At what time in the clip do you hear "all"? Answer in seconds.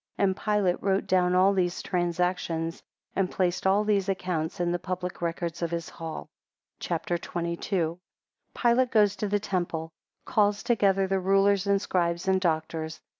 1.35-1.53, 3.67-3.83